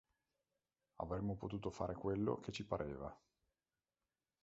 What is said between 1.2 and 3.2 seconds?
potuto fare quello che ci pareva.